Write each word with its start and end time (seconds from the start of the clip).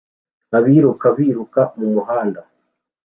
Abiruka 0.57 1.05
biruka 1.17 1.61
mumuhanda 1.77 2.41